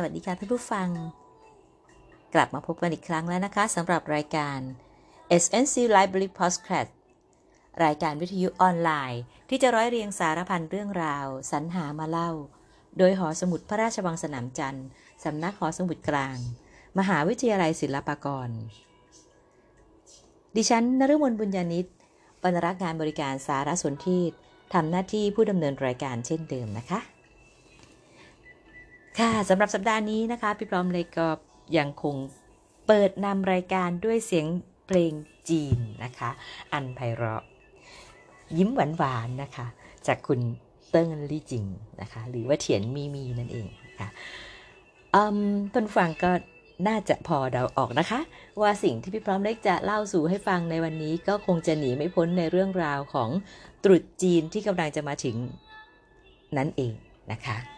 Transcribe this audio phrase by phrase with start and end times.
[0.00, 0.88] สวัสดีค่ะท่านผู้ฟัง
[2.34, 4.58] กลับมาพบกันอีกครั้งแล้วนะคะสำหรับรายการ
[5.42, 6.90] SNC Library Podcast
[7.84, 12.30] รายการวิทยุออนไลน์ ที่จะร้อยเรียงสารพันเรื่องราว สรรหามาเล่า
[12.98, 14.86] โดยหอสมุดพระราชวังสนามจันทร์
[15.24, 16.36] สำนักหอสมุดกลาง
[16.98, 18.48] มหาวิทยาลัยศิลปากร
[20.56, 21.86] ดิฉันนฤมลบุญญาณิต
[22.42, 24.30] บรรณรักษ์งานบริการสารสนเทศ
[24.74, 27.17] ทำหน้าที่ผู้ดำเนินรายการเช่นเดิมนะคะ
[29.18, 31.28] ค่ะสำหรับสัปดาห์นี้นะคะ พี่พร้อมเลยก็
[31.78, 32.16] ยังคง
[32.86, 34.46] เปิดนำรายการด้วยเสียง
[34.86, 35.12] เพลง
[35.48, 36.30] จีนนะคะ
[36.72, 37.44] อันไพเราะ
[38.56, 39.66] ยิ้มหวานหวานๆนะคะ
[40.06, 40.40] จากคุณ
[40.90, 41.64] เติ้งลี่จิง
[42.00, 43.66] นะคะ หรือว่าเถียนมีมีนั่นเอง
[44.00, 44.08] ค่ะ
[45.14, 45.38] อืม
[45.74, 46.30] ต้นฟังก็
[46.88, 48.20] น่าจะพอเดาออกนะคะ
[48.60, 53.30] ว่าสิ่งที่พี่พร้อมเล็กจะเล่าสู่ให้ฟังในวันนี้ก็คงจะหนีไม่พ้นในเรื่องราวของ
[53.84, 55.36] ตรุษจีนที่กำลังจะมาถึง
[56.56, 56.92] นั่นเอง
[57.32, 57.77] นะคะ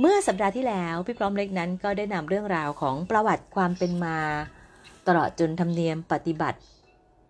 [0.00, 4.18] เมื่อสัปดาห์ที่แล้วพี่พร้อมเล็กนั้นก็ได้นำเรื่องราวของประวัติความเป็นมา
[5.08, 6.58] ตลอดจนธรรมเนียมปฏิบัติ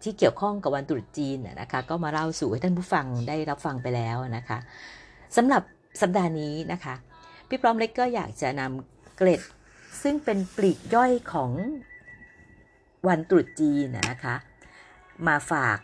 [0.03, 4.59] ที่เกี่ยวข้องกับวันตรุษจีนนะคะก็มาเล่าสู่ให้ท่านผู้ฟังได้รับฟังไปแล้วนะคะ
[5.37, 5.63] สำหรับ
[6.01, 6.95] สัปดาห์นี้นะคะ
[7.49, 9.41] พี่พร้อมเล็กก็อยากจะนำเกร็ด
[10.03, 11.51] ซึ่งเป็นปลีกย่อยของ
[13.09, 14.35] วันตรุษจีนนะคะ
[15.27, 15.79] มาฝาก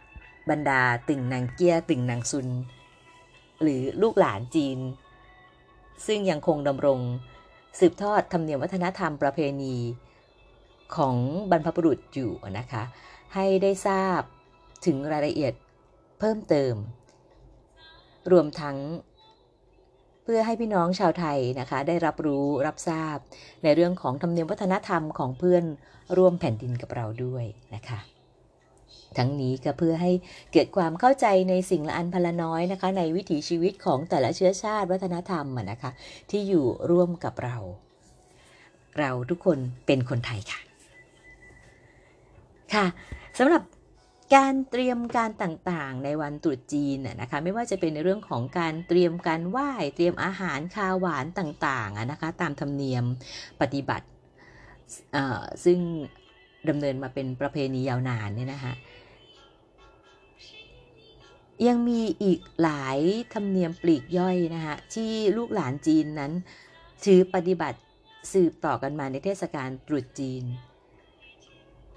[0.50, 2.48] บรรดาตึงนางเกียตึงนางซุน
[3.62, 4.78] หรือลูกหลานจีน
[6.06, 7.00] ซึ่งยังคงดำรง
[7.78, 9.76] สืบทอดธรรมเนียมวัฒนธรรมประเพณี
[10.96, 11.16] ของ
[11.50, 12.82] บรรพบุรุษอยู่นะคะ
[13.34, 14.20] ให้ได้ทราบ
[14.86, 15.52] ถึงรายละเอียด
[16.18, 16.74] เพิ่มเติม
[18.32, 18.76] รวมทั้ง
[20.22, 23.16] เพื่อให้พี่น้องชาวไทยนะคะ ได้รับรู้รับทราบ
[23.62, 25.64] ในเรื่องของธรรมเนียมวัฒนธรรมของเพื่อน
[26.16, 27.44] ร่วมแผ่นดินกับเราด้วย
[27.74, 27.98] นะคะ
[29.18, 30.12] ทั้งนี้ก็เพื่อให้
[30.52, 35.90] เกิดความเข้าใจในสิ่งละอันพลน้อยนะคะ ในวิถีชีวิตของแต่ละเชื้อชาติวัฒนธรรมนะคะ
[36.30, 37.56] ที่อยู่ร่วมกับเรา
[38.98, 40.60] เราทุกคนเป็นคนไทยค่ะ
[42.74, 42.86] ค่ะ
[43.38, 43.62] สำหรับ
[44.34, 53.04] การเตรียมการต่างๆ ในวันตรุษจีนนะคะไม่ว่าจะเป็นในเรื่องของการเตรียมการไหว้เตรียมอาหารคาวหวานต่างๆนะคะตามธรรมเนียม
[53.60, 54.06] ปฏิบัติ
[55.64, 55.78] ซึ่ง
[56.68, 58.72] ดำเนินมาเป็นประเพณียาวนานเนี่ยนะคะ
[61.68, 62.98] ยังมีอีกหลาย
[63.34, 66.32] ธรรมเนียมปลีกย่อยนะคะที่ลูกหลานจีนนั้น
[67.04, 67.78] ถือปฏิบัติ
[68.32, 70.44] สืบต่อกันมาในเทศกาลตรุษจีน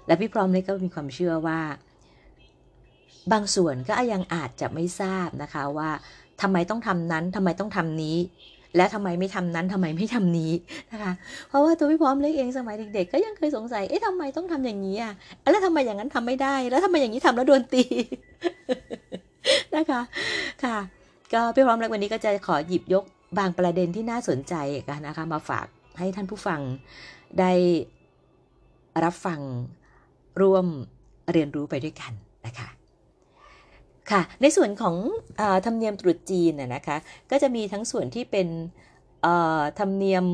[0.06, 1.60] และพี่พร้อมเลยก็มีความเชื่อว่า
[3.32, 5.90] บางส่วนก็ยังอาจจะไม่ทราบนะคะว่า
[6.42, 8.16] ทำไมต้องทำนั้นทำไมต้องทำนี้
[8.76, 10.52] และทำไมไม่ทำนั้นทำไมไม่ทำนี้
[10.92, 11.12] นะคะ
[11.48, 17.84] เพราะว่าตัวพี่พร้อมเล็กเองสมัยเด็กๆก็ยังเคยสงสัยเอ๊ะทำไมต้องทำอย่างนี้อะแล้วทำไมอย่างนั้นทำไม่ได้ แล้วทำไมอย่างนี้ทำแล้วโดนตี
[19.76, 20.00] นะคะ
[20.64, 20.76] ค่ะ
[21.32, 23.04] ก็พี่พร้อมเล็กวันนี้ก็จะขอหยิบยก
[23.38, 24.54] บางประเด็นที่น่าสนใจ
[24.88, 25.66] กันนะคะมาฝาก
[25.98, 26.60] ให้ท่านผู้ฟัง
[27.38, 27.52] ได้
[29.04, 29.40] รับฟัง
[30.40, 30.66] ร่วม
[31.32, 32.12] เรียนรู้ไปด้วยกัน
[32.46, 32.68] นะคะ
[34.10, 34.96] ค่ะในส่วนของ
[35.40, 36.96] อธรรมเนียมตรุษจีนนะคะ
[37.30, 38.48] ก็จะมีทั้งส่วนที่เป็น
[39.78, 40.24] ธรรมเนียม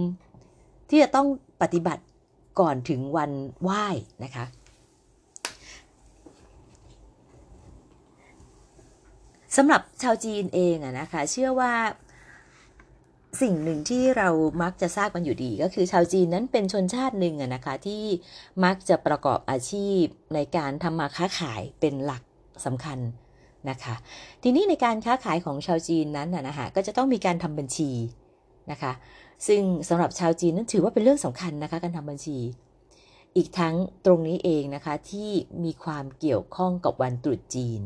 [0.91, 1.27] ที่จะต้อง
[1.63, 2.03] ปฏิบัติ
[2.61, 3.31] ก่อนถึงวัน
[3.63, 3.87] ไหว้
[4.25, 4.45] นะคะ
[9.57, 11.73] สำหรับชาวจีนเองอะนะคะ เชื่อว่า
[13.43, 14.29] สิ่งหนึ่งที่เรา
[14.63, 18.03] มักจะทราบกันอยู่ดีก็คือชาวจีนนั้นเป็นชนชาติหนึ่งอะนะคะที่
[18.65, 20.03] มักจะประกอบอาชีพ
[20.35, 22.23] ในการทำมาค้าขายเป็นหลัก
[22.67, 22.99] สำคัญ
[23.71, 23.95] นะคะ
[24.43, 27.91] ทีนี้ในการค้าขายของชาวจีนนั้นนะนะคะก็จะต้องมีการทำบัญชี
[28.71, 28.93] นะคะ
[29.47, 32.39] ซึ่งสำหรับชาวจีนนั้นถือว่าเป็นเรื่องสำคัญนะคะการทำบัญชี
[33.37, 33.75] อีกทั้ง
[34.07, 35.31] ตรงนี้เองนะคะที่
[35.65, 37.81] มีความเกี่ยวข้องกับวันตรุษจีน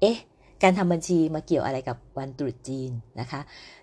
[0.00, 0.18] เอ๊ะ
[0.62, 3.40] การทำบัญชีมาเกี่ยวอะไรกับวันตรุษจีนนะคะ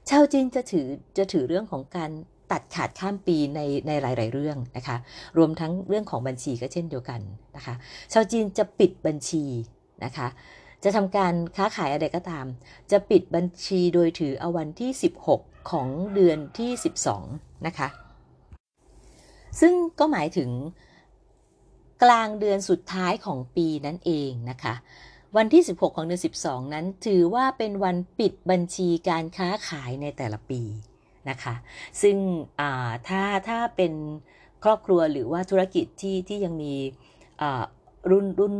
[0.10, 0.88] ชาวจีนจะถือ
[1.18, 2.12] จะถือเรื่องของการ
[2.52, 4.98] ตัดขาดข้ามปีในในหลาย ๆ เรื่องนะคะ
[5.38, 7.22] รวมทั้งเรื่องของบัญชีก็เช่นเดียวกัน
[7.56, 7.74] นะคะ
[8.14, 9.44] ชาวจีนจะปิดบัญชี
[10.06, 10.28] นะคะ
[10.84, 12.46] จะทำการค้าขายอะไรก็ตาม
[12.92, 14.92] จะปิดบัญชีโดยถือเอาวันที่
[15.32, 16.72] 16 ของเดือนที่
[17.20, 17.88] 12 นะคะ
[19.62, 20.50] ซึ่งก็หมายถึง
[22.04, 24.74] กลางเดือนสุดท้ายของปีนั่นเองนะคะ
[25.38, 30.62] วันที่ 16 ของเดือน 12 นั้น ถือว่าเป็นวันปิดบัญชีการค้าขายในแต่ละปี
[31.30, 31.56] นะคะ
[32.02, 32.18] ซึ่ง
[33.08, 33.94] ถ้าถ้าเป็น
[34.64, 36.74] ครอบครัวหรือว่าธุรกิจที่ที่ยังมี
[38.12, 38.56] รุ่นรุ่น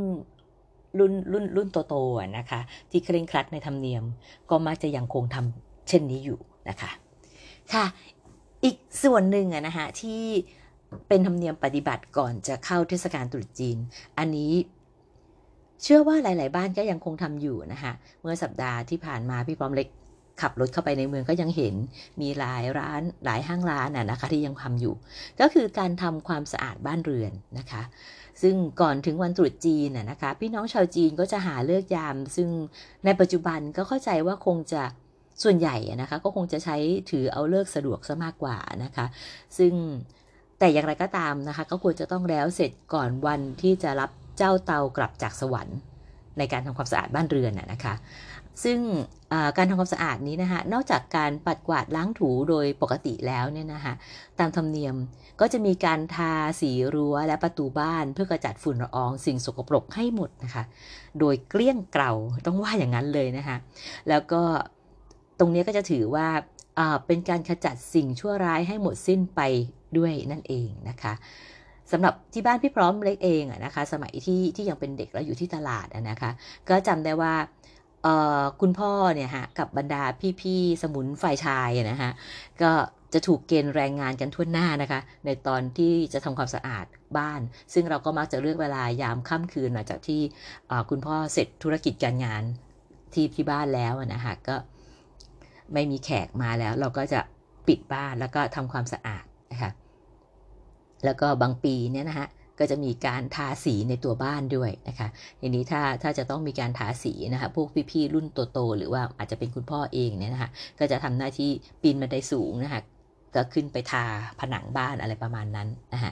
[1.00, 2.60] รุ่นรุ่นรุ่นโตๆนะคะ
[2.92, 4.04] ที่เคร่งครัดในธรรมเนียม
[4.50, 6.40] ก็มักจะยังคงทำเช่นนี้อยู่
[6.70, 6.92] นะคะ
[7.74, 7.86] ค่ะ
[8.64, 10.24] อีกส่วนหนึ่งอะนะคะที่
[11.08, 13.78] เป็นธรรมเนียมปฏิบัติก่อนจะเข้าเทศกาลตรุษจีน
[14.18, 14.52] อันนี้
[15.84, 19.88] เชื่อว่าหลาย ๆ บ้านก็ยังคงทำอยู่นะคะเมื่อสัปดาห์ที่ผ่านมาพี่พร้อมเล็ก
[20.42, 21.76] ขับรถเข้าไปในเมืองก็ยังเห็น
[22.22, 24.96] มีหลายร้านหลายห้างร้านน่ะนะคะที่ยังทำอยู่
[25.40, 27.82] ก็คือการทำความสะอาดบ้านเรือนนะคะ
[28.42, 32.50] ซึ่งก่อนถึงวันตรุษจีนน่ะนะคะพี่น้องชาวจีนก็จะหาเลิกยาม ซึ่ง
[33.06, 34.84] ในปัจจุบันก็เข้าใจว่าคงจะ
[35.44, 36.78] ส่วนใหญ่นะคะก็คงจะใช้
[37.10, 39.06] ถือเอาเลิกสะดวกซะมากกว่านะคะ
[39.58, 39.74] ซึ่ง
[40.60, 45.78] แต่อย่างไรก็ตามนะคะ ก็ควรจะต้องแล้วเสร็จก่อนวันที่จะรับ เจ้าเตากลับจากสวรรค์
[46.38, 47.94] ในการทำความสะอาดบ้านเรือนนะคะ
[48.64, 48.80] ซึ่ง
[49.58, 53.94] การทำความสะอาดนี้นะคะนอกจากการปัดกวาดล้างถูโดยปกติแล้วเนี่ยนะคะ
[54.40, 54.96] ตามธรรมเนียม
[55.40, 60.64] ก็จะมีการทาสีรั้วและประตูบ้านเพื่อกระจัดฝุ่นละอองสิ่งสกปรกให้หมดนะคะ
[61.20, 62.12] โดยเกลี้ยงเกลา
[62.46, 63.58] ต้องว่าอย่างนั้นเลยนะคะ
[64.10, 64.42] แล้วก็
[65.40, 66.28] ตรงนี้ก็จะถือว่า
[67.08, 69.42] เป็นการขจัดสิ่งชั่วร้ายให้หมดสิ้นไป
[69.98, 71.14] ด้วยนั่นเองนะคะ
[71.92, 76.32] สำหรับที่บ้านพี่พร้อมเล็กเองอะนะคะ สมัยที่ที่ยังเป็นเด็กแล้วอยู่ที่ตลาดนะคะ
[76.70, 77.34] ก็จำได้ว่า
[78.62, 80.04] คุณพ่อเนี่ยฮะกับบรรดา
[80.42, 82.12] พี่ๆสมุนฝ่ายชายนะฮะ
[82.62, 82.72] ก็
[83.14, 86.86] จะถูกเกณฑ์แรงงานกันทั่วหน้านะคะ ในตอนที่จะทำความสะอาด
[87.18, 87.42] บ้าน
[87.74, 90.22] ซึ่งเราก็มักจะเลือกเวลายามค่ำคืนหลังจากที่
[90.90, 92.44] คุณพ่อเสร็จธุรกิจการงาน
[93.14, 94.56] ที่ที่บ้านแล้วนะคะก็
[95.74, 97.20] ไม่มีแขกมาแล้ว เราก็จะ
[97.68, 99.26] ปิดบ้านแล้วก็ทำความสะอาด
[101.06, 102.28] แล้วก็บางปีเนี่ยนะฮะ
[102.60, 105.08] ก็จะมีการทาสีในตัวบ้านด้วยนะคะ
[105.40, 110.50] ทีนี้ถ้าถ้าจะต้องมีการทาสีนะคะพวกพี่ๆรุ่นโตๆหรือว่าอาจจะเป็นคุณพ่อเองเนี่ยนะคะ
[110.80, 111.50] ก็จะทำหน้าที่
[111.82, 112.82] ปีนบันไดสูงนะคะ
[113.36, 114.04] ก็ขึ้นไปทา
[114.40, 116.12] ผนังบ้านอะไรประมาณนั้นนะคะ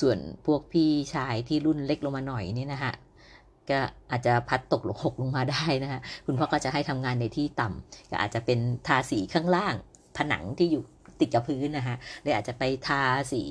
[0.00, 2.92] ส่วนพวกพี่ชายที่รุ่นเล็กลงมาหน่อยนี่นะคะ
[3.70, 3.78] ก็
[4.10, 9.74] อาจจะพัดตกหลงหกลงมาได้นะคะคุณพ่อก็จะให้ทำงานในที่ต่ำก็อาจจะเป็นทาสีข้างล่าง
[10.16, 10.82] ผนังที่อยู่
[11.20, 13.02] ติดกับพื้นนะคะหรือาจจะไปทา
[13.32, 13.44] สี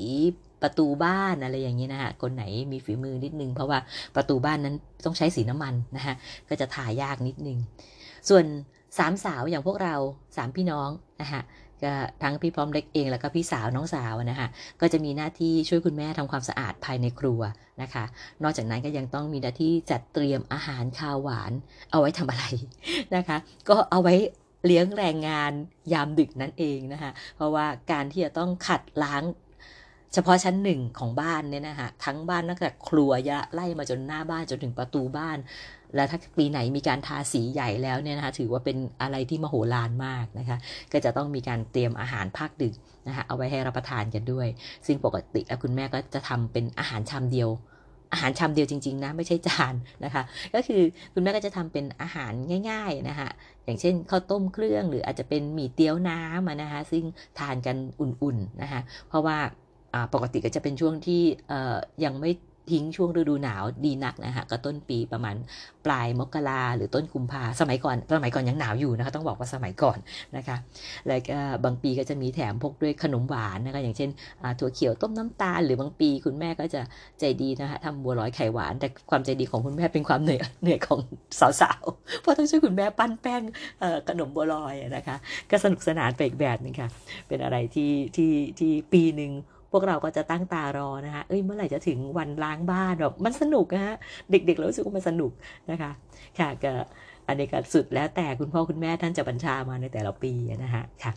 [0.62, 3.80] ประตูบ้านอะไรอย่างนี้นะคะคนไหนมีฝีมือนิดนึง เพราะว่า
[4.16, 4.75] ประตูบ้านนั้น
[5.06, 6.16] ต้องใช้สีน้ำมันนะคะ
[6.50, 7.57] ก็จะทายากนิดนึง
[8.30, 8.45] ส่วน
[8.98, 9.95] สามสาวอย่างพวกเรา
[10.38, 10.89] สามพี่น้อง
[11.21, 11.42] นะคะ
[11.83, 11.94] ก็
[12.24, 14.48] ทั้งพี่พร้อมเล็กเองแล้วก็พี่สาวน้องสาวนะคะ
[14.81, 17.42] ก็จะมีหน้าที่ช่วยคุณแม่ทำความสะอาดภายในครัว
[17.81, 18.04] นะคะ
[18.44, 21.51] นอกจากนั้นก็ยังต้องมีหน้าที่จัดเตรียมอาหารคาวหวาน
[21.92, 22.45] เอาไว้ทำอะไร
[23.15, 23.38] นะคะ
[23.69, 24.15] ก็เอาไว้
[24.65, 25.51] เลี้ยงแรงงาน
[25.94, 29.23] ยามดึกนั่นเองนะคะเพราะว่าการที่จะต้องขัดล้าง
[30.13, 35.38] เฉพาะชั้นหนึ่งของบ้านเนี่ยนะคะทั้งบ้านตั้งแต่ครัวยะไล่มาจนหน้าบ้านจนถึงประตูบ้าน
[35.95, 40.57] แล้วถ้าปีไหนมีการทาสีใหญ่แล้วเนี่ยนะคะถือว่าเป็นอะไรที่มโหฬารมากนะคะ
[40.91, 42.73] ก็จะต้องมีการเตรียมอาหารภาคดึก
[43.07, 44.47] นะคะเอาไว้ให้รับประทานกันด้วย
[44.85, 47.50] ซึ่งปกติแล้วคุณแม่ก็จะทำเป็นอาหารชามเดียว
[48.11, 49.75] อาหารชามเดียวจริงๆนะไม่ใช่จาน
[50.06, 50.23] นะคะ
[50.56, 50.81] ก็คือ
[51.13, 52.31] คุณแม่ก็จะทำเป็นอาหาร
[52.69, 53.29] ง่าย ๆนะคะ
[53.65, 57.03] อย่างเช่นข้าวต้มเครื่องหรืออาจจะเป็นหมี่เตี๋ยวน้ำนะคะ ซึ่ง
[57.39, 59.38] ทานกันอุ่นๆนะคะ เพราะว่า
[60.13, 61.21] ปกติก็จะเป็นช่วงที่
[62.03, 62.31] ยังไม่
[62.71, 65.36] ทิ้งช่วงฤดูหนาวดีนักนะคะก็ต้นปีประมาณ
[65.86, 69.98] ปลายมกราหรือต้นกุมภาสมัยก่อนสมัยก่อนยังหนาวอยู่นะคะต้องบอกว่าสมัยก่อน
[70.38, 70.56] นะคะ
[71.07, 74.10] แล้วก็บางปีก็จะมีแถมพกด้วยขนมหวานนะคะอย่างเช่น
[74.60, 76.81] ถั่วเขียวต้มน้ำตาลหรือบางปีคุณแม่ก็จะ
[77.19, 81.00] ใจดีนะคะทำบัวลอยไข่หวาน แต่ความใจดีของคุณแม่เป็นความเหนื่อยเหนื่อยของ
[81.62, 83.41] สาวๆเพราะต้องช่วยคุณแม่ปั้นแป้ง
[84.10, 85.15] ขนมบัวลอยนะคะ
[85.51, 86.89] ก็สนุกสนานไปอีกแบบนึงค่ะ
[87.27, 89.32] เป็นอะไรที่ที่ที่ปีหนึ่ง
[89.71, 93.95] พวกเราก็จะตั้งตารอนะคะเอ้ยเมื่อไหร่จะถึงวันล้างบ้านแบบมันสนุกนะฮะ
[94.31, 95.31] เด็กๆเรารู้สึกว่ามันสนุก
[95.71, 95.91] นะคะ
[96.39, 96.73] ค่ะก็
[97.27, 100.33] อันนี้ก็สุดแล้วแต่คุณพ่อคุณแม่ท่านจะบัญชามาในแต่ละปี
[100.63, 101.11] นะคะค่ะ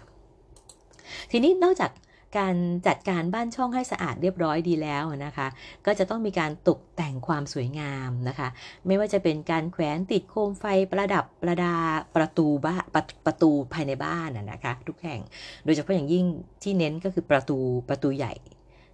[1.31, 1.91] ทีนี้นอกจาก
[2.39, 5.47] การจัดการบ้านช่องให้สะอาดเรียบร้อยดีแล้วนะคะ
[5.87, 8.49] ก็จะต้องมีการตกแต่งความสวยงามนะคะ
[8.87, 11.75] ไม่ว่าจะเป็นการแขวนติดโคมไฟประดับประดา
[12.17, 15.21] ประตูบ้านประประตูภายในบ้านนะคะทุกแห่ง
[15.65, 16.25] โดยเฉพาะอย่างยิ่ง
[16.63, 17.59] ที่เน้นก็คือประตู
[17.89, 18.35] ประตูใหญ่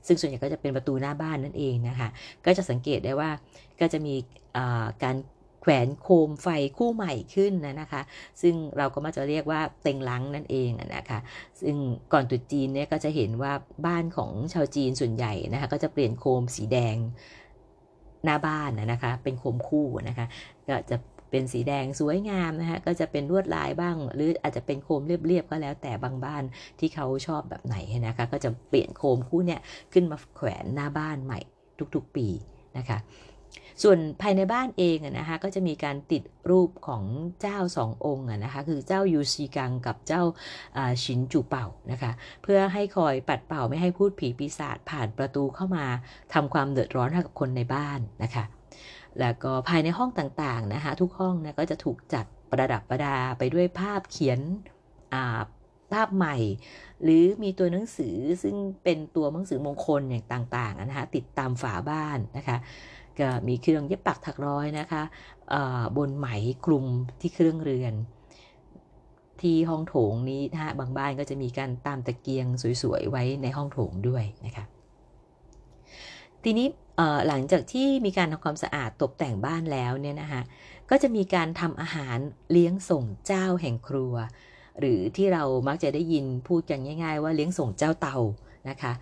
[0.07, 2.09] ซึ่งส่วนใหญ่ก็จะเป็นประตูหน้าบ้านนั่นเองนะคะ
[2.47, 3.30] ก็จะสังเกตได้ว่า
[3.80, 4.14] ก็จะมี
[5.02, 5.16] การ
[5.70, 6.48] แขวนโคมไฟ
[6.78, 8.02] คู่ใหม่ขึ้นนะนะคะ
[8.42, 11.18] ซึ่งเราก็มาจะเรียกว่าเต็งลังนั่นเองนะคะ
[11.60, 11.76] ซึ่ง
[12.12, 13.52] ก่อนตุจีนเนี่ยก็จะเห็นว่า
[13.87, 16.96] บ้านของชาวจีนส่วนใหญ่นะคะก็จะเปลี่ยนโคมสีแดง
[18.25, 20.26] หน้าบ้านนะคะ เป็นโคมคู่นะคะ
[20.68, 20.96] ก็จะ
[21.30, 26.42] เป็นสีแดงสวยงามนะคะก็จะเป็นลวดลายบ้าง หรืออาจจะเป็นโคมเรียบๆก็แล้วแต่บางบ้าน
[26.78, 29.60] ที่เขาชอบแบบไหนนะคะ ก็จะเปลี่ยนโคมคู่เนี่ย
[29.92, 31.40] ขึ้นมาแขวนหน้าบ้านใหม่
[31.94, 32.26] ทุกๆปี
[32.78, 32.98] นะคะ
[33.82, 37.04] ส่วนภายในบ้านเองนะคะก็จะมีการติดรูปของ
[37.40, 40.23] เจ้าสององค์นะคะคือเจ้ายูซีกังกับเจ้า
[41.02, 45.87] ชินจูเป่านะคะเพื่อให้คอยปัดเป่าไม่ให้พูดผีปีศาจผ่านประตูเข้ามา
[46.35, 48.44] ทำความเดือดร้อนให้กับคนในบ้านนะคะ
[49.20, 54.40] แล้วก็ภายในห้องต่างๆนะคะทุกห้องนะก็จะถูกจัดประดับประดาไปด้วยภาพเขียน
[55.92, 56.37] ภาพใหม่
[57.02, 62.56] หรือมีตัวหนังสือซึ่งเป็นตัวหนังสือมงคลอย่างต่างๆนะคะติดตามฝาบ้านนะคะ
[63.48, 65.02] มีเครื่องเย็บปักถักร้อยนะคะ
[65.96, 66.28] บนไหม
[66.64, 66.87] คลุม
[67.20, 67.94] ที่เครื่องเรือน
[69.40, 72.46] ที่ห้องโถงนี้นะฮะบางบ้านก็จะมีการตามตะเกียง
[72.82, 74.64] สวยๆไว้ในห้องโถงด้วยนะคะ
[76.44, 76.66] ทีนี้
[77.28, 80.42] หลังจากที่มีการทำความสะอาดตกแต่งบ้านแล้วเนี่ยนะคะ
[80.90, 82.18] ก็จะมีการทำอาหาร
[82.52, 84.14] เลี้ยงส่งเจ้าแห่งครัว
[84.80, 88.16] หรือที่เรามักจะได้ยินพูดกันง่าย ๆ ว่าเลี้ยงส่งเจ้าเตา
[88.68, 88.92] นะคะ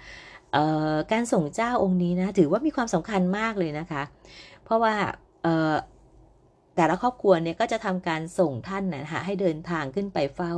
[1.12, 4.02] การส่งเจ้าองค์นี้นะถือว่ามีความสำคัญมากเลยนะคะ
[4.64, 4.94] เพราะว่า
[6.76, 10.52] แต่ละครอบครัวเนี่ยก็จะทำการส่งท่านนะคะให้เดินทางขึ้นไปเฝ้า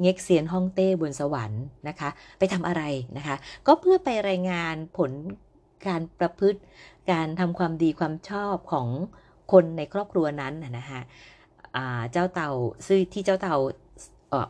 [0.00, 2.82] เง็กเซียนฮ่องเต้บนสวรรค์นะคะ ไปทำอะไร
[3.16, 5.10] นะคะ ก็เพื่อไปรายงานผล
[5.86, 6.60] การประพฤติ
[7.10, 8.88] การทำความดีความชอบของ
[9.52, 11.00] คนในครอบครัวนั้นนะคะ
[12.12, 12.50] เจ้าเต่า
[12.86, 13.56] ซึ่งที่เจ้าเต่า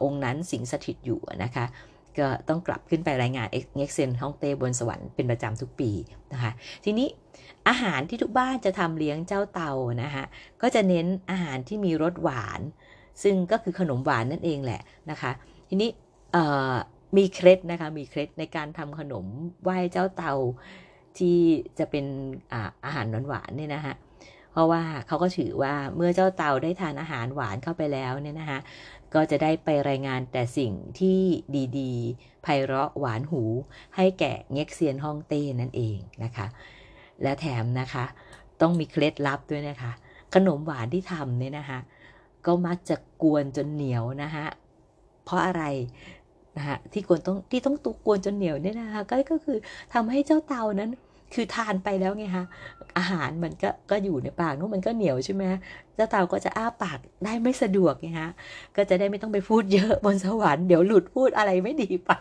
[0.05, 1.65] องค์นั้นสิงสถิตอยู่นะคะ
[2.19, 5.91] ก็ต้องกลับขึ้นไปรายงานเอ็กเซนฮ่องเต้บนสวรรค์เป็นประจำทุกปี
[6.33, 6.53] นะคะ
[6.85, 7.09] ทีนี้
[7.69, 9.71] อาหารที่ทุกบ้านจะทำเลี้ยงเจ้าเตา
[10.03, 10.25] นะคะ
[10.63, 12.61] ก็จะเน้นอาหารที่มีรสหวาน
[13.23, 15.31] ซึ่งก็คือขนมหวานนั่นเองแหละนะคะ
[15.69, 15.91] ทีนี้
[17.17, 19.27] มีเคล็ดนะคะมีเคล็ดในการทำขนม
[19.63, 20.35] ไหว้เจ้าเตา
[21.19, 21.39] ที่
[21.79, 22.07] จะเป็น
[22.53, 23.95] อาอาหารหวานๆเนี่ยนะคะ
[24.53, 28.59] เพราะว่าเขาก็ถือว่าเมื่อเจ้าเตาได้ทานอาหารหวานเข้าไปแล้วเนี่ยนะคะ
[29.15, 31.21] ก็จะได้ไปรายงานแต่สิ่งที่
[31.79, 33.43] ดีๆไพเราะหวานหู
[33.97, 36.47] ให้แก่เง็กเซียนฮ่องเต้นั่นเองนะคะ
[37.23, 38.05] และแถมนะคะ
[38.61, 39.93] ต้องมีเคล็ดลับด้วยนะคะ
[40.35, 41.79] ขนมหวานที่ทำเนี่ยนะคะ
[42.47, 44.45] ก็มักจะกวนจนเหนียวนะคะ
[45.25, 45.65] เพราะอะไร
[46.57, 49.59] นะคะที่กวนต้องที่ต้องตุกกวนจนเหนียวเนี่ยนะคะก็ก็คือ
[49.95, 50.91] ทำให้เจ้าเตานั้น
[51.35, 52.45] คือทานไปแล้วไงคะ
[52.99, 55.45] อาหารมันก็ก็อยู่ในปากนู้นมันก็เหนียวใช่ไหม
[55.95, 58.31] เจ้าเต่าก็จะอ้าปากได้ไม่สะดวกไงฮะ
[58.77, 62.13] ก็จะได้ไม่ต้องไปพูดเยอะบนสวรรค์เดี๋ยวหลุดพูดอะไรไม่ดีไป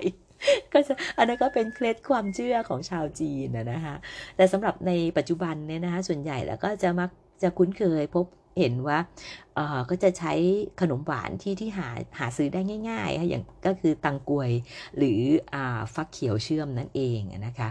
[0.74, 3.96] ก็จะอันนั้นก็เป็นเคล็ดความเชื่อของชาวจีนนะนะคะ
[4.36, 7.10] แต่สำหรับในปัจจุบันเนี่ยนะคะส่วนใหญ่แล้วก็จะมัก
[7.44, 8.26] จะคุ้นเคยพบ
[8.60, 9.00] เห็นว่า
[9.56, 10.34] เออก็จะใช้
[10.82, 14.52] ขนมหวานที่ที่หาหาซื้อได้ง่ายๆ อย่างก็คือตังกวย
[14.98, 15.20] หรือ
[15.54, 15.56] อ
[15.94, 17.70] ฟักเขียวเชื่อมนั่นเองนะคะ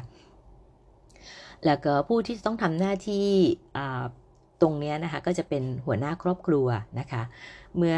[1.67, 3.29] แล้วก็ผู้ที่ต้องทำหน้าที่
[4.61, 6.67] ตรงนี้นะคะก็จะเป็นหัวหน้าครอบครัว
[7.01, 7.23] นะคะ
[7.77, 7.97] เมื่อ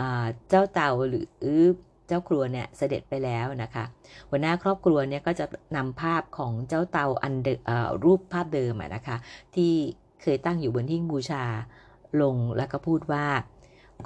[0.00, 0.02] อ
[0.48, 1.24] เจ้าเต่าหรือ
[2.08, 3.84] เจ้าครัวเนี่ยเสด็จไปแล้วนะคะ
[4.30, 7.34] หัวหน้าครอบครัวเนี่ยก็จะนำภาพของเจ้าเต่าอัน
[8.04, 9.16] รูปภาพเดิมนะคะ
[9.56, 9.72] ที่
[10.22, 11.44] เคยตั้งอยู่บนทิ้งบูชา
[12.22, 13.26] ลงแล้วก็พูดว่า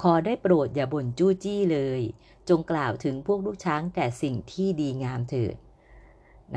[0.01, 2.01] ขอได้โปรดอย่าบ่นจู้จี้เลย
[2.49, 5.55] จงกล่าวถึงพวกลูกช้างแต่สิ่งที่ดีงามเถิด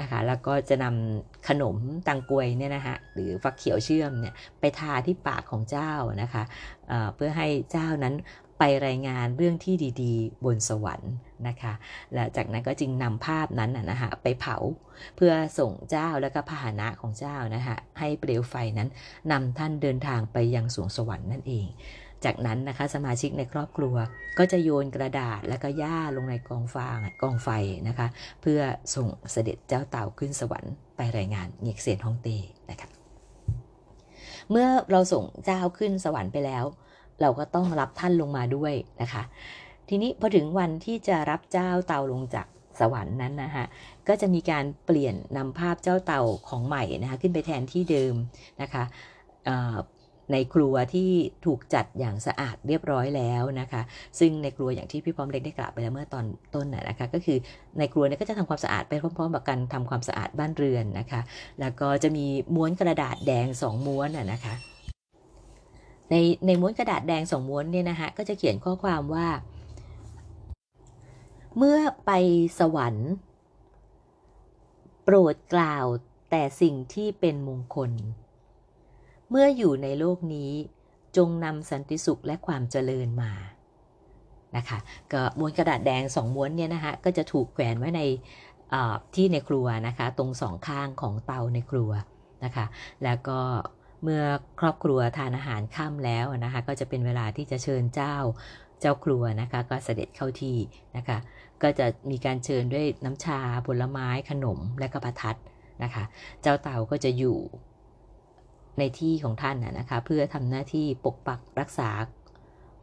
[0.00, 1.76] นะคะแล้วก็จะนำขนม
[2.08, 6.42] ตังกวยเนี่ยนะคะหรือฟักเขียวเชื่อมเนี่ยไปทาที่ปากของเจ้านะคะ
[6.88, 8.14] เเพื่อให้เจ้านั้น
[8.58, 11.12] ไปรายงานเรื่องที่ดี ๆ บนสวรรค์
[11.48, 11.72] นะคะ
[12.14, 14.56] และจากนั้นก็จึงนำภาพนั้นนะคะไปเผา
[15.16, 18.88] เพื่อส่งเจ้าและก็พาหนะของเจ้านะคะให้เปลวไฟนั้น
[19.32, 21.66] นำท่านเดินทางไปยังสวงสวรรค์นั่นเอง
[22.24, 23.96] จากนั้นนะคะสมาชิกในครอบครัว
[24.38, 27.48] ก็จะโยนกระดาษและก็หญ้าลงในกองฟางกองไฟ
[27.88, 28.06] นะคะ
[28.42, 28.60] เพื่อ
[28.94, 32.36] ส่งเสด็จเจ้าเต่าขึ้นสวรรค์ไปรายงานเงียกเซียนฮ่องเต้
[32.70, 32.88] นะคะ
[34.50, 36.64] เมื่อเราส่งเจ้าขึ้นสวรรค์ไปแล้ว
[37.20, 39.22] เราก็ต้องรับท่านลงมาด้วยนะคะ
[39.88, 42.46] ทีนี้พอถึงวันที่จะรับเจ้าเต่าลงจาก
[42.80, 43.64] สวรรค์นั้นนะคะ
[44.08, 48.14] ก็จะมีการเปลี่ยนนำภาพเจ้าเต่าของใหม่นะคะขึ้นไปแทนที่เดิม
[48.62, 48.84] นะคะ
[50.32, 51.10] ในครัวที่
[51.46, 53.82] ถูกจัดอย่างสะอาดเรียบร้อยแล้วนะคะ
[54.18, 57.38] ซึ่งในครัวอย่างที่พี่พร้อมเล็กได้กล่าวไปแล้วเมื่อตอนต้นนะคะ ก็คือ
[57.78, 61.20] ในครัวเนี่ยก็จะทำความสะอาดไปพร้อมๆกับการทำความสะอาดบ้านเรือนนะคะ
[61.60, 64.54] แล้วก็จะมีม้วนกระดาษแดงสองม้วนนะคะ
[66.10, 66.14] ใน
[66.46, 69.28] ในม้วนกระดาษแดงสองม้วนเนี่ยนะคะก็จะเขียนข้อความว่า
[71.56, 72.10] เมื่อไป
[72.58, 73.10] สวรรค์
[75.04, 75.86] โปรดกล่าว
[76.30, 77.90] แต่สิ่งที่เป็นมงคล
[79.36, 80.52] เมื่ออยู่ในโลกนี้
[81.16, 83.32] จงนำสันติสุขและความเจริญมา
[84.56, 84.78] นะคะ
[85.12, 88.00] ก็ม้วนกระดาษแดงสองม้วนเนี่ยนะคะก็จะถูกแขวนไว้ใน
[89.14, 91.90] ที่ในครัวนะคะตรงสองข้างของเตาในครัว
[92.44, 92.64] นะคะ
[93.04, 93.40] แล้วก็
[94.02, 94.22] เมื่อ
[94.60, 98.16] ครอบครัวทานอาหารค่ำแล้วนะคะก็จะเป็นเวลาที่จะเชิญเจ้า
[98.80, 100.56] เจ้าครัวนะคะก็เสด็จเข้าที่
[100.96, 101.18] นะคะ
[101.62, 105.36] ก็จะมีการเชิญด้วยน้ำชาผลไม้ขนมและก็ประทัด
[105.82, 106.04] นะคะ
[106.42, 107.38] เจ้าเต่าก็จะอยู่
[108.78, 111.88] ในที่ของท่านนะคะ เพื่อทำหน้าที่ปกปักรักษา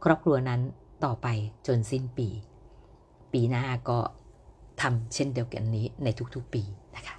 [0.04, 0.60] ครอบครัวนั้น
[1.04, 1.26] ต่อไป
[1.66, 2.28] จนสิ้นปี
[3.32, 3.98] ปีหน้าก็
[4.82, 6.62] ทำเช่นเดียวกันนี้ในทุกๆปี
[6.96, 7.16] นะคะ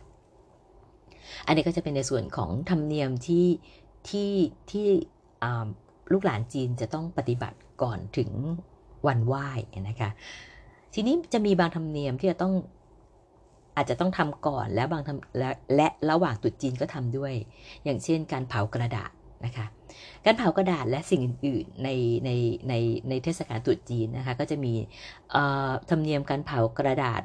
[1.48, 3.48] อันนี้ก็จะเป็นในส่วนของธรรมเนียมที่
[4.10, 4.32] ที่
[4.72, 4.86] ที่
[6.12, 8.30] ลูกหลานจีนจะต้องปฏิบัติก่อนถึง
[9.08, 9.50] วันไหว้
[9.89, 10.10] นะคะ
[10.94, 12.53] ทีนี้จะมีบางธรรมเนียมที่จะต้อง
[13.75, 17.34] อาจจะต้องทำก่อนแล้วบางทำและและระหว่างตุดจีนก็ทำด้วย
[17.84, 19.12] อย่างเช่น การเผากระดาษ
[19.46, 19.65] นะคะ
[20.25, 21.89] การเผากระดาษและสิ่งอื่น ๆ ใน
[22.25, 22.32] ใน
[22.70, 22.74] ใน
[23.10, 24.74] ในเทศกาลตรุษจีนนะคะ ก็จะมี
[25.89, 27.22] ธรรมเนียมการเผากระดาษ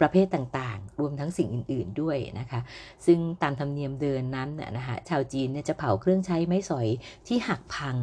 [0.00, 2.60] ประเภทต่างๆ รวมทั้งสิ่งอื่น ๆด้วยนะคะ
[3.06, 6.88] ซึ่งตามธรรมเนียมเดินนั้นนะคะชาวจีนเนี่ยจะเผาเครื่องใช้ไม้สอย
[7.26, 7.96] ที่หักพัง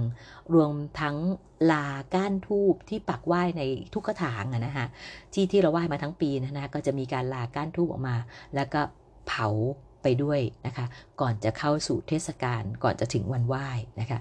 [0.54, 1.16] รวมทั้ง
[1.72, 3.62] ลาก้านทูบที่ปักไหว้ใน
[3.94, 4.86] ทุกกระถางนะคะ
[5.34, 8.16] ที่ที่เราไหว้มาทั้งปีนะะก็จะมีการลาก้านทูบออกมา
[8.56, 8.82] แล้วก็
[9.28, 9.48] เผา
[10.04, 10.86] ไปด้วยนะคะ
[11.22, 13.68] ก่อนจะเข้าสู่เทศกาลก่อนจะถึงวันไหว้
[14.02, 14.20] นะคะ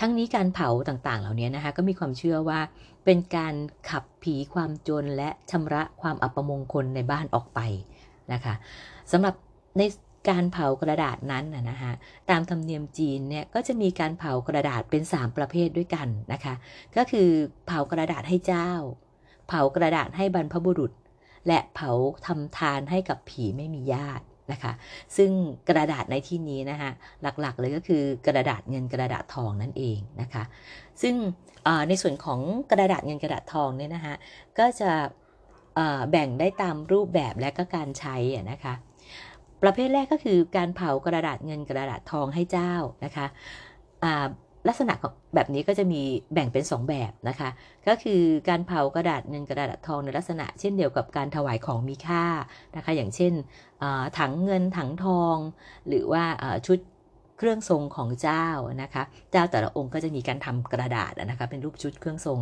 [0.00, 2.60] ทั้งนี้การเผาต่างๆ เหล่านี้นะคะก็มีความเชื่อว่า
[3.04, 3.54] เป็นการ
[3.90, 7.60] ขับผีความจนและชำระความอัปมงคลในบ้านออกไป
[8.32, 8.54] นะคะ
[9.12, 9.34] สำหรับ
[9.78, 9.82] ใน
[10.28, 11.92] การเผากระดาษนั้นนะฮะ
[12.30, 16.54] ตามธรรมเนียมจีนเนี่ยก็จะมีการเผากระดาษเป็น 3 ประเภทด้วยกันนะคะ
[16.96, 17.28] ก็คือ
[17.66, 18.70] เผากระดาษให้เจ้า
[19.48, 20.92] เผากระดาษให้บรรพบุรุษ
[21.46, 21.90] และเผา
[22.26, 24.72] ทำทานให้กับผีไม่มีญาติ นะคะ
[25.16, 25.30] ซึ่ง
[25.68, 26.90] กระดาษในที่นี้นะคะ
[27.40, 30.42] หลักๆเลยก็คือกระดาษเงินกระดาษทองนั่นเองนะคะ
[31.02, 31.14] ซึ่ง
[31.88, 32.40] ในส่วนของ
[32.70, 34.14] กระดาษเงินกระดาษทองเนี่ยนะคะ
[34.58, 34.90] ก็จะ
[36.10, 38.16] แบ่งได้ตามรูปแบบและก็การใช้
[38.50, 38.74] นะคะ
[39.62, 43.26] ประเภทแรกก็คือการเผากระดาษเงินกระดาษทองให้เจ้านะคะ
[44.68, 44.94] ลักษณะ
[45.34, 46.02] แบบนี้ก็จะมี
[46.34, 47.48] แบ่งเป็น 2 แบบนะคะ
[47.88, 52.24] ก็คือการเผากระดาษเงินกระดาษทองในลักษณะ เช่นเดียวกับการถวายของมีค่า
[52.76, 53.32] นะคะ อย่างเช่น
[54.18, 55.36] ถังเงินถังทอง
[55.88, 56.24] หรือว่า
[56.66, 56.78] ชุด
[57.38, 58.46] เครื่องทรงของเจ้า
[58.82, 59.02] นะคะ
[59.32, 62.40] เจ้าแต่ละองค์ก็จะมีการทำกระดาษนะคะเป็นรูปชุดเครื่องทรง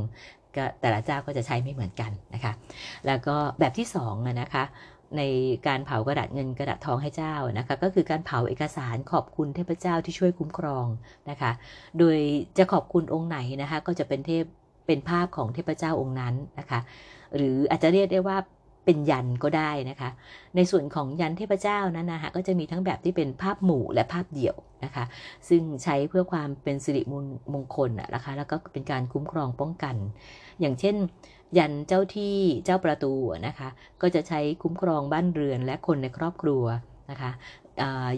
[0.81, 2.53] แต่ละเจ้าก็จะใช้ไม่เหมือนกันนะคะ
[3.07, 4.65] แล้วก็แบบที่2นะคะ
[5.17, 5.23] ใน
[5.67, 10.87] การเผากระดาษเงินกระดาษทองให้เจ้านะคะก็คือการเผาเอกสารขอบคุณเทพเจ้าที่ช่วยคุ้มครอง
[11.31, 11.51] นะคะ
[11.99, 12.19] โดย
[12.59, 14.45] จะขอบคุณองค์ไหนนะคะก็จะเป็นเทพ
[14.87, 16.81] เป็นภาพของเทพเจ้าองค์นั้นนะคะ
[17.37, 18.37] หรืออาจจะเรียกได้ว่า
[18.85, 20.11] เป็นยันก็ได้นะคะ
[20.57, 25.05] ในส่วนของยันเทพเจ้านั้นนะคะก็จะมีทั้งแบบที่เป็นภาพหมู่และภาพเดี่ยวนะคะ
[25.49, 27.03] ซึ่งใช้เพื่อความเป็นสิริ
[27.55, 29.97] มงคลนะคะแล้วก็เป็นการคุ้มครองป้องกัน
[30.61, 30.97] อย่างเช่น
[31.59, 33.13] ยันเจ้าที่เจ้าประตู
[33.47, 33.69] นะคะ
[34.03, 36.65] ก็จะใช้คุ้มครองบ้านเรือนและคนในครอบครัว
[37.11, 37.31] นะคะ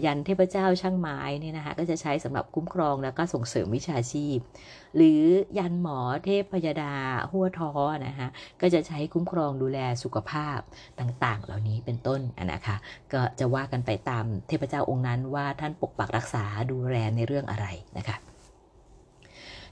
[0.05, 4.37] ยันเทพเจ้าช่างไม้เนี่ยนะคะก็จะใช้สำหรับคุ้มครองแล้วก็ส่งเสริมวิชาชีพ
[4.95, 5.23] หรือ
[5.57, 6.93] ยันหมอเทพพยาดา
[7.31, 7.71] หัวท้อ
[8.07, 8.27] นะคะ
[8.61, 10.59] ก็จะใช้คุ้มครองดูแลสุขภาพ
[10.99, 12.21] ต่างๆ เหล่านี้เป็นต้น
[12.53, 12.75] นะคะ
[13.13, 17.65] ก็จะว่ากันไปตามเทพเจ้าองค์นั้นว่าท่านปกปักรักษาดูแลในเรื่องอะไร
[17.97, 18.17] นะคะ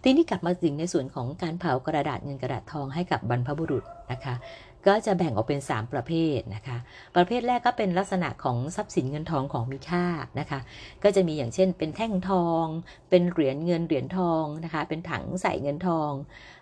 [0.03, 4.35] ทีนี้กลับมาถึงในส่วนของการเผากระดาษเงินกระดาษทองให้กับบรรพบุรุษนะคะ
[4.87, 6.77] ก็จะแบ่งออกเป็น 3 ประเภทนะคะ
[7.15, 10.05] ประเภทแรกก็เป็นลักษณะของทรัพย์สินเงินทองของมีค่า
[10.39, 10.59] นะคะ
[11.03, 12.65] ก็จะมีอย่างเช่น เป็นแท่งทอง
[13.09, 16.11] เป็นเหรียญเงินเหรียญทองนะคะ เป็นถังใส่เงินทอง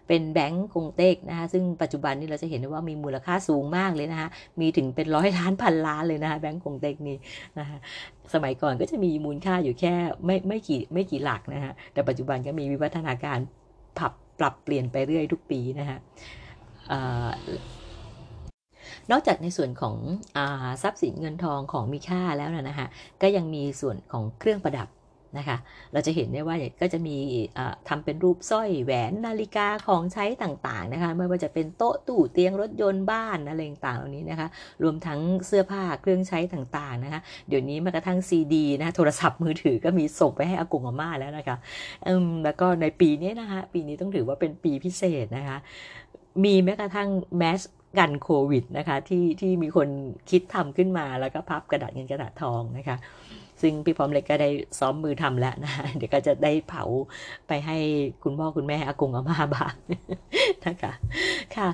[0.07, 4.29] เป็นแบงก์กงเต็กนะคะ ซึ่งปัจจุบันนี้เราจะเห็นได้ว่ามีมูลค่าสูงมากเลยนะคะ
[4.59, 7.17] มีถึงเป็นร้อยล้านพันล้านเลยนะคะแบงก์กงเต็กนี่
[7.59, 7.77] นะคะ
[8.33, 9.93] สมัยก่อนก็จะมีมูลค่าอยู่แค่
[10.25, 13.39] ไม่ไม่กี่ไม่กี่หลักนะฮะแต่ปัจจุบันก็มีวิวัฒนาการ
[13.97, 15.99] ปรับปรับเปลี่ยนไปเรื่อยทุกปีนะฮะ
[19.11, 19.95] นอกจากในส่วนของ
[20.37, 20.39] อ
[20.83, 22.87] ทรัพย์สินเงินทองของมีค่าแล้วนะฮะ
[23.21, 24.89] ก็ยังมีส่วนของเครื่องประดับ
[25.37, 25.57] นะคะ
[25.93, 27.17] เราจะเห็นได้ว่าก็จะมี
[27.87, 34.47] ทำเป็นรูปสร้อยแหวนนาฬิกาของใช้ต่างๆนะคะ ไม่ว่าจะเป็นโต๊ะตู้เตียงรถยนต์บ้านอะไรต่างๆเหล่านี้นะคะ
[34.83, 41.57] รวมทั้งเสื้อผ้าเครื่องใช้ต่างๆนะคะ เดี๋ยวนี้แม้กระทั่งซีดีนะโทรศัพท์มือถือก็มีส่งไปให้อากงอาม่าแล้วนะคะ
[42.07, 45.57] อืมแล้วก็ในปีนี้นะคะ ปีนี้ต้องถือว่าเป็นปีพิเศษนะคะ
[46.43, 47.61] มีแม้กระทั่งแมส
[47.97, 49.89] กันโควิดนะคะที่ที่มีคน
[50.29, 52.97] คิดทำขึ้นมาแล้วก็พับกระดาษเงินกระดาษทองนะคะ
[53.61, 54.49] ซึ่งพี่พร้อมเล็กก็ได้
[54.79, 56.83] ซ้อมมือทำแล้วนะเดี๋ยวก็จะได้เผา
[57.47, 57.77] ไปให้
[58.23, 59.73] คุณพ่อคุณแม่อากงอาม่าบ้าง
[60.67, 60.93] นะคะ
[61.55, 61.69] ค่ะ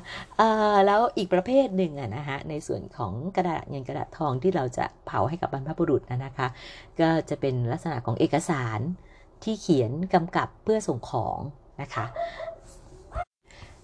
[0.85, 6.47] แล้วอีกประเภทหนึ่งอะนะคะในส่วนของกระดาษเงินกระดาษทองที่เราจะเผาให้กับบรรพบุรุษนะคะ
[6.99, 8.79] ก็จะเป็นลักษณะของเอกสาร
[9.43, 11.37] ที่เขียนกำกับเพื่อส่งของ
[11.81, 12.05] นะคะ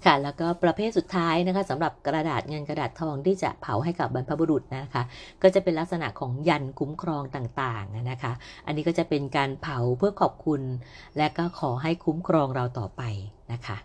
[0.06, 5.04] ค่ะ แล้วก็ประเภทสุดท้ายนะคะสำหรับกระดาษเงินกระดาษทองที่จะเผาให้กับบรรพบุรุษนะคะ
[5.42, 8.32] ก็จะเป็นลักษณะของยันคุ้มครองต่างๆนะคะ
[8.66, 10.62] อันนี้ก็จะเป็นการเผาเพื่อขอบคุณ
[11.18, 13.02] และก็ขอให้คุ้มครองเราต่อไป
[13.52, 13.78] นะคะ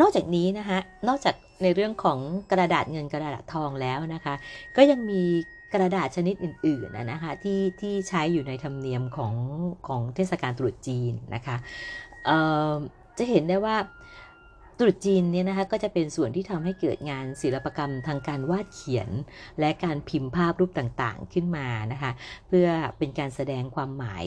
[0.00, 2.18] นอกจากนี้นะคะนอกจากในเรื่องของ
[2.52, 4.34] กระดาษเงินกระดาษทองแล้วนะคะ
[4.76, 5.22] ก็ยังมี
[5.74, 9.34] กระดาษชนิดอื่นๆนะคะที่ที่ใช้อยู่ในธรรมเนียมของ
[9.88, 11.56] ของเทศกาลตรุษจีนนะคะ
[13.18, 13.76] จะเห็นได้ว่า
[14.80, 19.08] ตรุษจีนเนี่ยนะคะก็จะเป็นส่วนที่ทำให้เกิดงานศิลปกรรมทางการวาดเขียน
[19.60, 22.12] และการพิมพ์ภาพรูปต่างๆขึ้นมานะคะ
[22.48, 24.24] เพื่อเป็นการแสดงความหมาย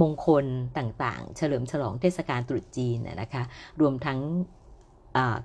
[0.00, 0.44] มงคล
[0.78, 3.42] ต่างๆ เฉลิมฉลองเทศกาลตรุษจีนนะคะ
[3.80, 4.20] รวมทั้ง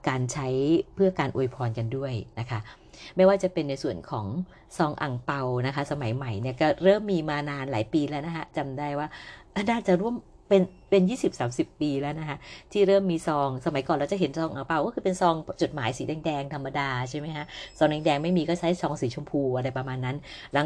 [0.09, 0.47] การใช้
[0.95, 2.59] เพื่อการอวยพรกันด้วยนะคะ
[3.15, 4.25] ไม่ว่าจะเป็นในส่วนของ
[4.77, 9.07] ซองอ่างเปานะคะ สมัยใหม่เนี่ยก็เริ่มมีมานานหลายปีแล้วนะคะจำได้ว่า
[9.71, 10.15] น่าจะร่วม
[10.47, 12.37] เป็นเป็นยี่สิบสาสิบปีแล้วนะคะ
[12.71, 17.45] ที่เริ่มมีซองสมัยก่อนเราจะเห็นซองอ่างเปาก็คือเป็นซองจดหมายสีแดงๆธรรมดาใช่ไหมคะ
[17.77, 20.17] ซองแดงๆไม่มีก็ใช้ซองสีชมพูอะไรประมาณนั้น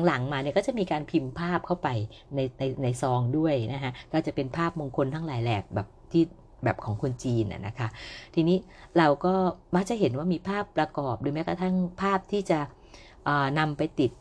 [0.06, 1.90] หลังๆมาเนี่ยก็จะมีการพิมพ์ภาพเข้าไป
[2.36, 6.24] ในในในซองด้วยนะคะก็จะเป็นภาพมงคลทั้งหลายแหลกแบบที่
[6.64, 7.88] แบบของคนจีนนะคะ
[8.36, 8.58] ทีนี้
[8.98, 9.34] เราก็
[9.76, 12.60] มักจะเห็นว่ามีภาพประกอบหรือแม้กระทั่งภาพที่จะ
[13.60, 14.12] นำไปติด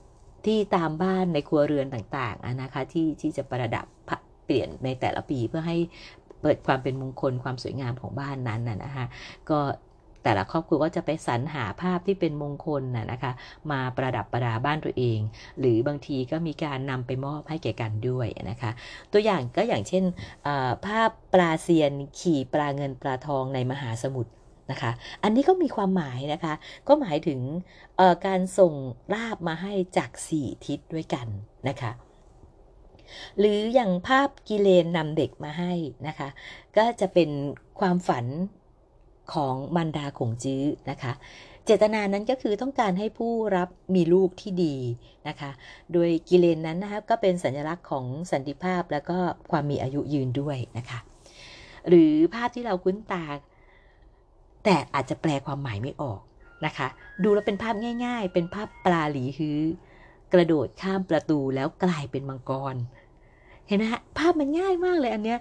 [0.47, 3.87] ที่ตามบ้านในครัวเรือนต่างๆนะคะที่ที่จะประดับ
[4.51, 5.79] ปลี่ยนในแต่ละปีเพื่อให้
[6.43, 9.05] เปิดความเป็นมงคลความสวยงามของบ้านนั้นน่ะนะคะ
[9.51, 9.61] ก็
[10.25, 13.33] แต่ละครอบครัวก็จะไปสรรหาภาพที่เป็นมงคลน่ะนะคะ
[13.71, 15.19] มาประดับประดาบ้านตัวเอง
[15.59, 18.71] หรือบางทีก็มีการนำไปมอบให้แก่กันด้วยนะคะ
[19.13, 20.05] ตัวอย่างก็อย่างเช่น
[20.87, 24.33] ภาพปลาเซียนขี่ปลาเงินปลาทองในมหาสมุทร
[24.71, 24.91] นะคะ
[25.23, 26.55] อันนี้ก็มีความหมายนะคะ
[26.89, 27.41] ก็หมายถึง
[28.27, 28.73] การส่ง
[29.15, 31.27] ลาบมาให้จากสี่ทิศด้วยกัน
[31.69, 31.93] นะคะ
[33.39, 35.73] หรืออย่างภาพกิเลนนำเด็กมาให้
[36.07, 36.29] นะคะ
[36.77, 37.31] ก็จะเป็น
[37.81, 38.27] ความฝัน
[39.33, 41.13] ของมันดาขงจื้อนะคะ
[41.67, 44.77] เจตนานั้นก็คือต้องการให้ผู้รับมีลูกที่ดี
[45.29, 45.51] นะคะ
[45.93, 49.19] โดยกิเลนนั้นนะคะก็เป็นสัญลักษณ์ของสันติภาพแล้วก็
[49.51, 50.99] ความมีอายุยืนด้วยนะคะ
[51.89, 53.25] หรือภาพที่เราคุ้นตา
[54.65, 56.21] แต่อาจจะแปลความหมายไม่ออก
[56.67, 56.89] นะคะ
[57.23, 59.61] ดูแล้วเป็นภาพง่าย ๆ เป็นภาพปลาหลีฮื้อ
[60.33, 62.75] กระโดดข้ามประตูแล้วกลายเป็นมังกร
[63.71, 65.39] เห็นไหมฮะภาพมันง่ายมากเลยอันเนี้ย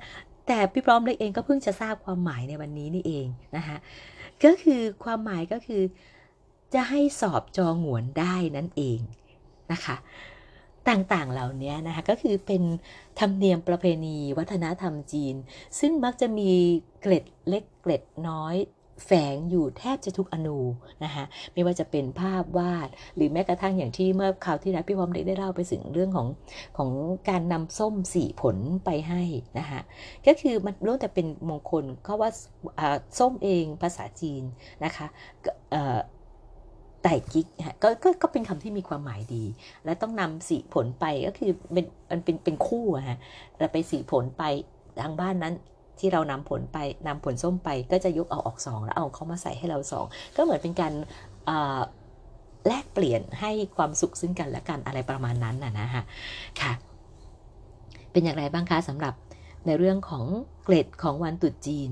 [0.48, 3.78] แต่พี่พร้อมเล็กเองก็เพิ่งจะทราบความหมายในวันนี้นี่เองนะคะ
[4.44, 5.82] ก็คือความหมายก็คือ
[6.74, 9.00] จะให้สอบจองหวนได้นั่นเอง
[9.72, 9.96] นะคะ
[10.90, 12.64] ต่างๆ เหล่านี้นะคะก็คือเป็น
[13.20, 15.36] ธรรมเนียมประเพณีวัฒนธรรมจีน
[15.80, 16.52] ซึ่งมักจะมี
[17.02, 18.56] เกล็ดเล็กเกล็ดน้อย
[19.06, 20.60] แฝงอยู่แทบจะทุกอนู
[21.04, 26.28] นะคะไม่ว่าจะเป็นภาพวาด หรือแม้กระทั่งอย่างที่เมื่อคราวที่แล้วพี่พร้อมได้ได้เล่าไปถึงเรื่องของ
[26.78, 26.90] ของ
[27.30, 29.22] การนำส้มสี่ผลไปให้
[29.60, 29.80] นะคะ
[30.28, 32.30] ก็คือมันล้วนแต่เป็นมงคลเขาว่า
[33.20, 34.44] ส้มเองภาษาจีน
[34.84, 35.06] นะคะ
[37.04, 37.48] ไต่กิ๊ก
[37.84, 39.44] ก็ก็ก็เป็นคำที่มีความหมายดี
[39.86, 43.18] และต้องนำสีผลไปก็คือเป็นมันเป็นเป็นคู่อะฮะ
[43.58, 44.44] เราไปสีผลไป
[45.02, 45.54] ทางบ้านนั้น
[46.00, 50.94] ที่เรานำผลไปนำผลส้มไปก็จะยกเอาออกสองแล้วเอาเขามาใส่ให้เราสองก็เหมือนเป็นการ
[52.68, 56.04] แลกเปลี่ยนให้ความสุขซึ่งกันและกันอะไรประมาณนั้นน่ะนะฮะ
[56.62, 56.72] ค่ะ
[58.12, 59.14] เป็นอย่างไรบ้างคะสำหรับ
[59.66, 60.26] ในเรื่องของ
[60.64, 61.92] เกร็ดของวันตรุษจีน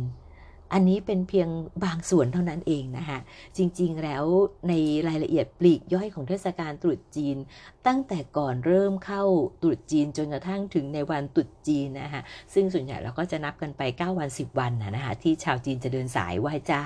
[0.74, 1.50] อันนี้เป็นเพียง
[1.86, 3.20] บางส่วนเท่านั้นเองนะคะ
[3.58, 4.24] จริงๆแล้ว
[4.70, 4.74] ใน
[5.08, 7.38] รายละเอียดปลีกย่อยของเทศกาลตรุษจีน
[7.88, 9.24] ตั้งแต่ก่อนเริ่มเข้า
[9.62, 12.22] ตรุษจีนจนกระทั่งถึงในวันตรุษจีนนะคะ
[12.54, 16.86] ซึ่งส่วนใหญ่เราก็จะนับกันไป 9 วัน 10 วันนะคะที่ชาวจีนจะเดินสายไหว้เจ้า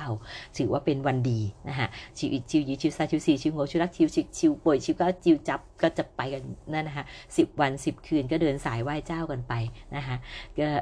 [0.58, 7.06] ถือว่าเป็นวันดีนะคะชิวอิชิวยีชิวซาชิวซีชิวโงชิวรักชิวชิวชิวป่วยชิวก็จิวจับก็จะไปกันนั่นนะคะ
[7.38, 9.54] สิบวันสิบคืนก็เดินสายไหว้เจ้ากันไป
[9.96, 10.16] นะคะ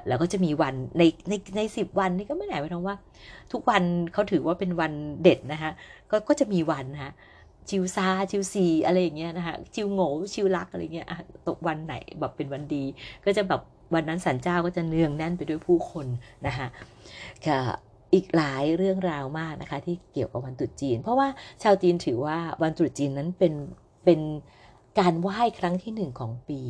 [0.07, 2.97] แล้วก็จะมีวันในในในสิบวันนี่ก็ไม่ไหนไปทั้งว่า
[3.51, 5.71] ทุกวันเขาถือว่าเป็นวันเด็ดนะคะ
[6.11, 7.11] ก็ก็จะมีวันนะะ
[7.69, 11.07] ชิวซาชิวซีอะไรอย่างเงี้ยนะคะชิวโง่ชิวรักอะไรเงี้ย
[11.47, 12.83] ตกวันไหนแบบเป็นวันดี
[13.25, 13.61] ก็จะแบบ
[13.93, 16.07] วันนั้นสันเจ้าก็จะเนืองแน่นไปด้วยผู้คน
[16.47, 16.67] นะคะ
[17.45, 17.59] ค่ะ
[18.13, 21.27] อีกหลายเรื่องราวมากนะคะ ที่เกี่ยวกับวันตรุษจีน เพราะว่า
[21.63, 23.53] ชาวจีนถือว่าวันตรุษจีนนั้นเป็น
[24.05, 24.19] เป็น
[24.99, 26.61] การไหว้ครั้งที่หนึ่งของปี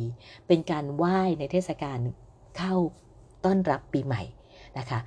[0.46, 1.98] เป็นการไหว้ในเทศกาล
[2.58, 2.74] เข้า
[3.44, 4.22] ต้อนรับปีใหม่
[4.78, 4.98] นะคะ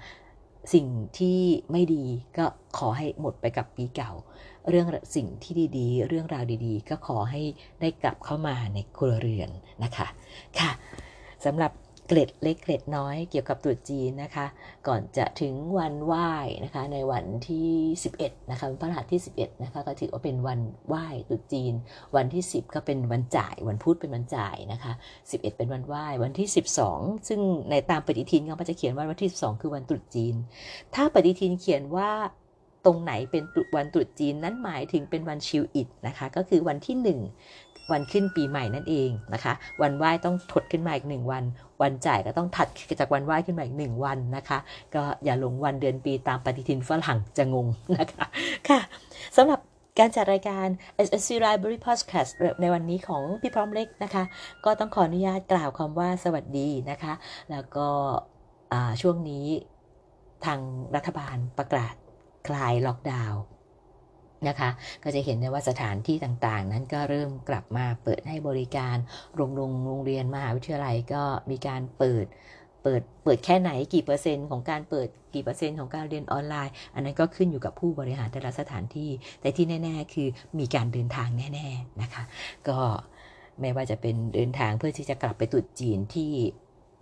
[0.74, 1.40] สิ่งที่
[1.72, 2.06] ไม่ดี
[2.38, 2.46] ก็
[2.78, 4.12] ขอให้หมดไปกับปีเก่า
[4.70, 7.42] เรื่องสิ่งที่ดีๆ เรื่องราวดีๆ ก็ขอให้
[7.82, 9.50] ได้กลับเข้ามาในครัวเรือน
[9.84, 10.08] นะคะ
[10.60, 10.72] ค่ะ
[11.46, 11.72] สำหรับ
[12.08, 14.46] เกล็ดเล็กเกล็ดน้อยเกี่ยวกับตรุษจีนนะคะ
[14.88, 16.32] ก่อนจะถึงวันไหว้
[16.64, 17.70] นะคะในวันที่
[18.10, 21.74] 11นะคะวันพฤหัสที่ 11นะคะก็ถือว่าเป็นวันไหว้ตรุษจีน
[22.16, 24.94] วันที่ 10 ก็เป็นวันจ่าย วันพุธเป็นวันจ่ายนะคะ
[25.30, 26.48] 11 เป็นวันไหว้วันที่
[26.88, 27.40] 12 ซึ่ง
[27.70, 30.36] ในตามปฏิทินเขาจะเขียนว่าวันที่ 12 คือวันตรุษจีน
[30.96, 32.12] ถ้าปฏิทินเขียนว่า
[32.86, 33.44] ตรงไหนเป็น
[33.76, 41.44] วันตรุษจีนนั้นหมายถึงเป็นวันชิวอิดนะคะ ก็คือวันที่ 1 วันขึ้นปีใหม่นั่นเองนะคะ วันไหว้ต้องถดขึ้นมาอีกหนึ่งวัน
[41.82, 42.68] วันจ่ายก็ต้องถัด
[43.00, 44.60] จากวันไหว้ขึ้นมาอีกหนึ่งวันนะคะ
[44.96, 47.68] ก็อย่าลงวันเดือนปีตามปฏิทินฝรั่งจะงง
[47.98, 48.26] นะคะ
[48.70, 48.80] ค่ะ
[49.38, 49.60] สำหรับ
[50.00, 50.68] การจัดรายการ
[51.08, 54.24] SSC Library Podcast ในวันนี้ของพี่พร้อมเล็กนะคะ
[54.66, 57.14] ก็ต้องขออนุญาตกล่าวคำว่าสวัสดีนะคะ
[57.52, 57.88] แล้วก็
[59.02, 59.46] ช่วงนี้
[60.46, 60.60] ทาง
[60.96, 61.94] รัฐบาลประกาศ
[62.48, 63.42] คลายล็อกดาวน์
[64.48, 64.70] นะคะ
[65.04, 68.98] ก็จะเห็นได้ว่าสถานที่ต่างๆ นั้นก็เริ่มกลับมาเปิดให้บริการ
[69.36, 72.26] โรงโรงโรงเรียนมหาวิทยาลัยก็มีการเปิด
[72.84, 79.10] เปิดเปิดแค่ไหนกี่เปอร์เซ็นต์ของการเปิดกี่เปอร์เซ็นต์ของการเรียนออนไลน์ อันนั้นก็ขึ้นอยู่กับผู้บริหารแต่ละสถานที่
[79.42, 80.28] แต่ที่แน่ ๆ คือ
[80.60, 82.24] มีการเดินทางแน่ ๆ นะคะ
[82.68, 82.78] ก็
[83.62, 86.32] ไม่ว่าจะเป็นเดินทางเพื่อที่จะกลับไปตรุษจีนที่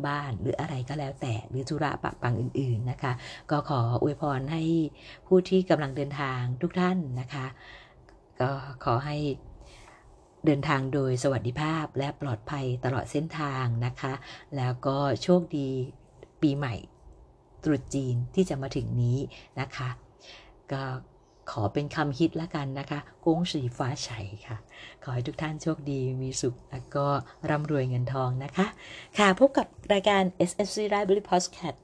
[0.07, 3.13] บ้านหรืออะไรก็แล้วแต่หรือธุระปะปังอื่นๆนะคะ
[3.51, 4.63] ก็ขออวยพรให้
[5.27, 7.45] ผู้ที่กำลังเดินทางทุกท่านนะคะ
[8.41, 8.51] ก็
[8.83, 9.17] ขอให้
[10.45, 14.13] เดินทางโดยสวัสดิภาพและปลอดภัยตลอดเส้นทางนะคะ
[14.57, 15.69] แล้วก็โชคดี
[16.41, 16.75] ปีใหม่
[17.63, 19.17] ตรุษจีนที่จะมาถึงนี้
[19.59, 19.89] นะคะ
[20.71, 20.83] ก็
[21.51, 24.09] ขอเป็นคำฮิตละกันนะคะกงสีฟ้าไฉ
[24.47, 24.57] ค่ะ
[25.03, 27.05] ขอให้ทุกท่านโชคดีมีสุขแล้วก็
[27.49, 28.67] ร่ำรวยเงินทองนะคะ
[29.17, 31.77] ค่ะพบกับรายการ SSC Library Podcast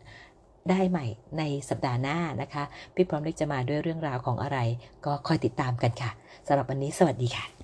[0.70, 1.06] ได้ใหม่
[1.38, 2.64] ในสัปดาห์หน้านะคะ
[2.96, 4.60] พี่พร้อมเล็กจะมาด้วยเรื่องราวของอะไร
[5.06, 6.12] ก็คอยติดตามกันค่ะ
[6.48, 7.57] สำหรับวันนี้สวัสดีค่ะ